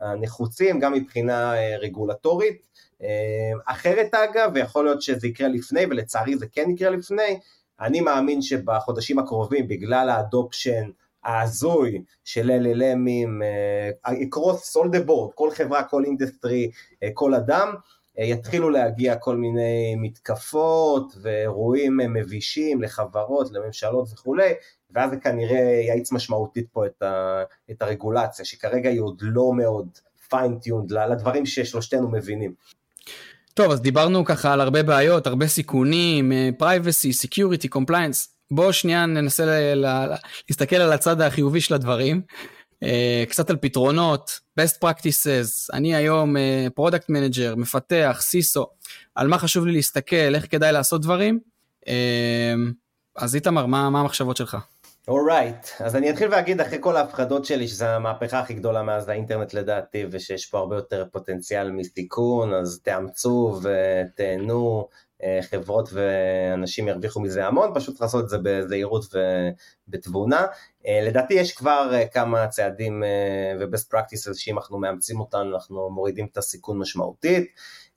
[0.00, 2.62] הנחוצים, גם מבחינה אה, רגולטורית.
[3.02, 7.38] אה, אחרת אגב, ויכול להיות שזה יקרה לפני, ולצערי זה כן יקרה לפני,
[7.80, 10.90] אני מאמין שבחודשים הקרובים, בגלל ה adoption,
[11.24, 13.42] ההזוי של LLMים,
[14.20, 16.70] across the board, כל חברה, כל אינדסטרי,
[17.14, 17.80] כל אדם, אה,
[18.18, 24.52] יתחילו להגיע כל מיני מתקפות ואירועים מבישים לחברות, לממשלות וכולי,
[24.90, 29.88] ואז זה כנראה יאיץ משמעותית פה את, ה, את הרגולציה, שכרגע היא עוד לא מאוד
[30.28, 32.54] fine-tuned לדברים ששלושתנו מבינים.
[33.54, 38.36] טוב, אז דיברנו ככה על הרבה בעיות, הרבה סיכונים, privacy, security, compliance.
[38.50, 39.74] בואו שנייה ננסה
[40.48, 42.22] להסתכל על הצד החיובי של הדברים,
[43.28, 46.36] קצת על פתרונות, best practices, אני היום
[46.74, 48.66] product uh, manager, מפתח, CISO,
[49.14, 51.38] על מה חשוב לי להסתכל, איך כדאי לעשות דברים.
[51.84, 51.88] Uh,
[53.16, 54.56] אז איתמר, מה, מה המחשבות שלך?
[55.08, 55.84] alright, right.
[55.84, 60.04] אז אני אתחיל ואגיד אחרי כל ההפחדות שלי שזו המהפכה הכי גדולה מאז האינטרנט לדעתי
[60.10, 64.96] ושיש פה הרבה יותר פוטנציאל מסיכון אז תאמצו ותהנו אה,
[65.50, 69.04] חברות ואנשים ירוויחו מזה המון, פשוט לעשות את זה בזהירות
[69.88, 70.46] ובתבונה.
[70.86, 73.02] אה, לדעתי יש כבר אה, כמה צעדים
[73.60, 77.44] ו-best practices שאם אנחנו מאמצים אותן אנחנו מורידים את הסיכון משמעותית.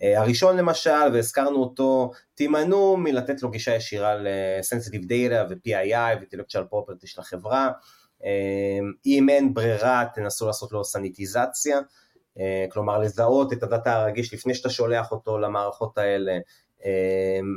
[0.02, 7.22] הראשון למשל, והזכרנו אותו, תימנעו מלתת לו גישה ישירה ל-sensitive data ו-PII ו-intellectual property של
[7.22, 7.72] החברה.
[9.06, 11.80] אם אין ברירה תנסו לעשות לו סניטיזציה,
[12.70, 16.38] כלומר לזהות את הדאטה הרגיש לפני שאתה שולח אותו למערכות האלה,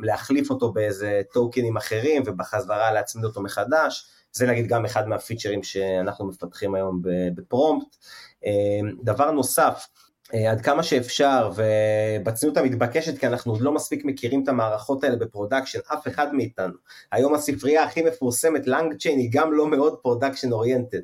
[0.03, 6.27] להחליף אותו באיזה טוקנים אחרים ובחזרה להצמיד אותו מחדש, זה נגיד גם אחד מהפיצ'רים שאנחנו
[6.27, 7.03] מפתחים היום
[7.35, 7.97] ב Prompt.
[8.45, 9.87] אמ, דבר נוסף,
[10.35, 15.17] אה, עד כמה שאפשר ובצניעות המתבקשת כי אנחנו עוד לא מספיק מכירים את המערכות האלה
[15.17, 16.75] ב production, אף אחד מאיתנו.
[17.13, 21.01] היום הספרייה הכי מפורסמת, LangChain, היא גם לא מאוד production oriented.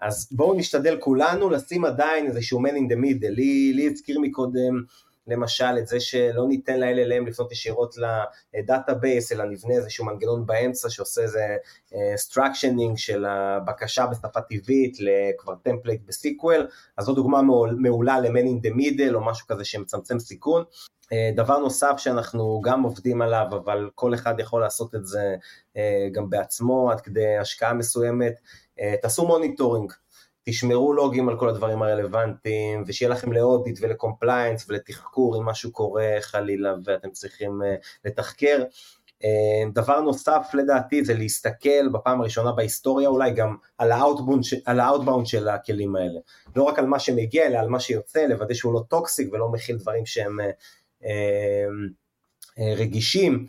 [0.00, 4.82] אז בואו נשתדל כולנו לשים עדיין איזשהו man in the middle, לי הזכיר מקודם
[5.28, 7.94] למשל את זה שלא ניתן ל-LLM לפנות ישירות
[8.54, 11.56] ל database, אלא נבנה איזשהו מנגנון באמצע שעושה איזה
[11.94, 17.42] אה, של הבקשה בשפה טבעית לכבר template ב SQL, אז זו דוגמה
[17.78, 20.64] מעולה ל-Man in the middle או משהו כזה שמצמצם סיכון.
[21.12, 25.36] אה, דבר נוסף שאנחנו גם עובדים עליו, אבל כל אחד יכול לעשות את זה
[25.76, 28.34] אה, גם בעצמו עד כדי השקעה מסוימת,
[29.02, 29.92] תעשו monitoring.
[30.50, 35.72] תשמרו לוגים על כל הדברים הרלוונטיים, ושיהיה לכם ל audit ול compliance ולתחקור אם משהו
[35.72, 37.64] קורה חלילה ואתם צריכים uh,
[38.04, 38.64] לתחקר.
[39.22, 39.24] Uh,
[39.72, 43.92] דבר נוסף לדעתי זה להסתכל בפעם הראשונה בהיסטוריה אולי גם על
[44.80, 46.20] ה outbound של הכלים האלה.
[46.56, 49.76] לא רק על מה שמגיע אלא על מה שיוצא, לוודא שהוא לא toxic ולא מכיל
[49.76, 50.38] דברים שהם
[51.02, 51.06] uh,
[52.58, 53.46] רגישים,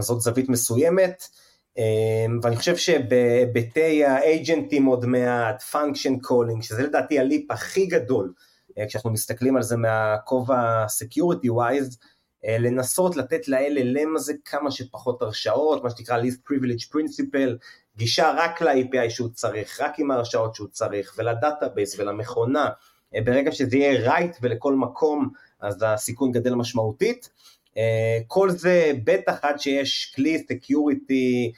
[0.00, 1.22] זאת זווית מסוימת.
[2.42, 8.32] ואני חושב שבהיבטי האג'נטים עוד מעט, function calling, שזה לדעתי ה leap הכי גדול,
[8.78, 11.98] אה, כשאנחנו מסתכלים על זה מהכובע security wise,
[12.44, 17.56] אה, לנסות לתת ל-LLM הזה כמה שפחות הרשאות, מה שנקרא least privilege principle,
[17.96, 22.68] גישה רק ל-API שהוא צריך, רק עם ההרשאות שהוא צריך, ול database ולמכונה,
[23.14, 25.30] אה, ברגע שזה יהיה write ולכל מקום,
[25.60, 27.30] אז הסיכון גדל משמעותית.
[27.74, 27.78] Uh,
[28.26, 31.52] כל זה בטח עד שיש כלי security in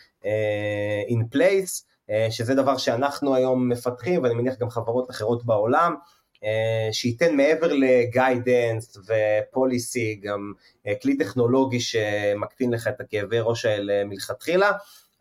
[1.34, 5.94] place, uh, שזה דבר שאנחנו היום מפתחים ואני מניח גם חברות אחרות בעולם,
[6.34, 6.46] uh,
[6.92, 10.52] שייתן מעבר ל guidance ו policy גם
[10.86, 14.70] uh, כלי טכנולוגי שמקטין לך את הכאבי ראש האלה מלכתחילה,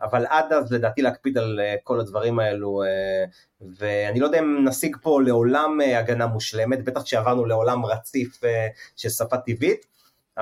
[0.01, 2.81] אבל עד אז לדעתי להקפיד על כל הדברים האלו,
[3.77, 8.41] ואני לא יודע אם נשיג פה לעולם הגנה מושלמת, בטח כשעברנו לעולם רציף
[8.95, 9.85] של שפה טבעית,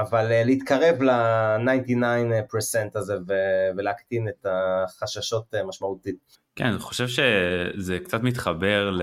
[0.01, 3.13] אבל אה, להתקרב ל-99% הזה
[3.77, 6.37] ולהקטין את החששות אה, משמעותית.
[6.55, 8.97] כן, אני חושב שזה קצת מתחבר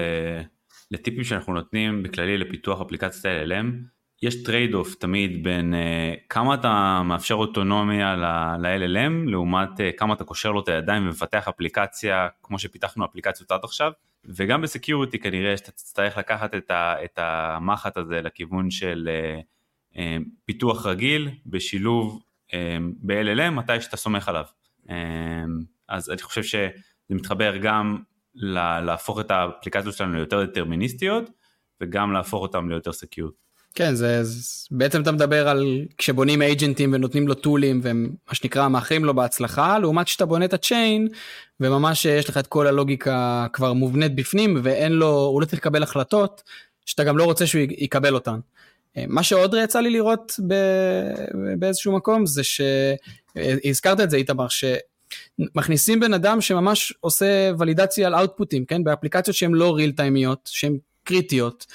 [0.90, 3.96] לטיפים שאנחנו נותנים בכללי לפיתוח אפליקציית LLM.
[4.22, 10.52] יש trade off תמיד בין uh, כמה אתה מאפשר אוטונומיה ל-LLM לעומת כמה אתה קושר
[10.52, 13.92] לו את הידיים ומפתח אפליקציה כמו שפיתחנו אפליקציות עד עכשיו
[14.24, 19.40] וגם ב security כנראה שאתה תצטרך לקחת את, המחט הזה לכיוון של אה,
[20.44, 22.22] פיתוח רגיל בשילוב
[22.54, 24.44] אה, ב-LLM מתי שאתה סומך עליו.
[24.90, 24.96] אה,
[25.88, 26.42] אז אני חושב
[27.08, 27.98] זה מתחבר גם
[28.34, 31.30] להפוך את האפליקציות שלנו ליותר דטרמיניסטיות
[31.80, 33.34] וגם להפוך אותם ליותר סקיוט.
[33.74, 38.68] כן, זה, זה בעצם אתה מדבר על כשבונים אייג'נטים ונותנים לו טולים והם מה שנקרא
[38.68, 41.08] מאחרים לו בהצלחה, לעומת שאתה בונה את הצ'יין
[41.60, 45.82] וממש יש לך את כל הלוגיקה כבר מובנית בפנים ואין לו, הוא לא צריך לקבל
[45.82, 46.42] החלטות
[46.86, 48.38] שאתה גם לא רוצה שהוא יקבל אותן.
[49.08, 50.54] מה שעוד יצא לי לראות ב,
[51.58, 58.64] באיזשהו מקום זה שהזכרת את זה איתמר, שמכניסים בן אדם שממש עושה ולידציה על אאוטפוטים,
[58.64, 61.66] כן, באפליקציות שהן לא real time יות, שהן קריטיות.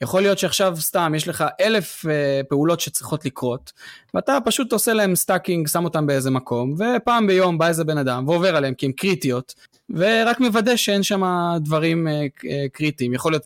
[0.00, 2.08] יכול להיות שעכשיו סתם יש לך אלף uh,
[2.48, 3.72] פעולות שצריכות לקרות
[4.14, 8.28] ואתה פשוט עושה להם stacking שם אותם באיזה מקום ופעם ביום בא איזה בן אדם
[8.28, 9.54] ועובר עליהם כי הם קריטיות
[9.90, 11.22] ורק מוודא שאין שם
[11.60, 12.40] דברים uh,
[12.72, 13.44] קריטיים יכול להיות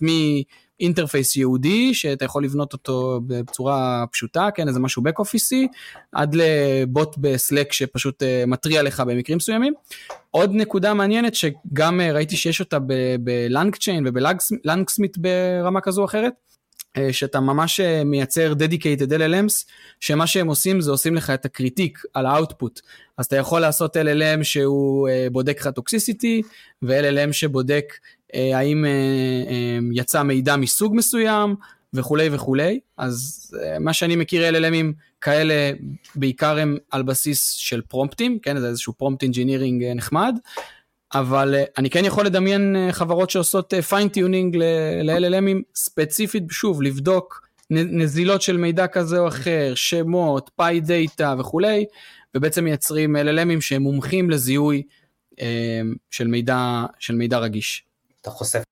[0.83, 5.69] interface ייעודי שאתה יכול לבנות אותו בצורה פשוטה, כן, איזה משהו back office
[6.13, 9.75] עד לבוט ב Slack שפשוט uh, מתריע לך במקרים מסוימים.
[10.31, 12.79] עוד נקודה מעניינת שגם uh, ראיתי שיש אותה
[13.21, 16.33] ב LangChain וב LangSmith ברמה כזו או אחרת.
[16.99, 19.71] uh, שאתה ממש מייצר dedicated LLMs
[20.01, 22.81] שמה שהם עושים זה עושים לך את ה critique על ה output
[23.19, 26.43] אז אתה יכול לעשות LLM שהוא בודק לך toxicity
[26.83, 31.55] ו-LLM שבודק אה, האם אה, אה, יצא מידע מסוג מסוים
[31.95, 35.73] וכולי וכולי, אז מה שאני מכיר LLM ים כאלה
[36.15, 40.37] בעיקר הם על בסיס של פרומפטים, כן, זה איזשהו prompt engineering נחמד,
[41.15, 48.43] אבל אני כן יכול לדמיין חברות שעושות fine tuning ל-LLM ים ספציפית, שוב, לבדוק נזילות
[48.43, 51.85] של מידע כזה או אחר, שמות, PII data וכולי,
[52.35, 54.83] ובעצם מייצרים LLMים שהם מומחים לזיהוי
[56.11, 57.85] של מידע, של מידע רגיש.
[58.23, 58.63] אתה חושף.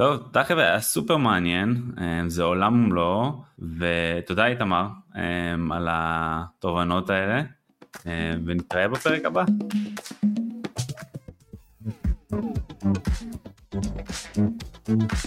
[0.00, 3.42] טוב, תודה חבר'ה, סופר מעניין, אה, זה עולם ומלואו,
[3.78, 7.42] ותודה איתמר אה, על התובנות האלה,
[8.06, 9.44] אה, ונתראה בפרק הבא.
[14.80, 15.22] Thank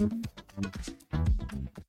[0.00, 1.85] you.